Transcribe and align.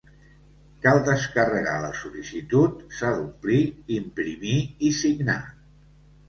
Cal 0.85 1.01
descarregar 1.09 1.75
la 1.83 1.91
sol·licitud, 1.99 2.79
s'ha 3.01 3.11
d'omplir, 3.19 3.61
imprimir 3.99 4.57
i 4.89 4.91
signar. 5.03 5.39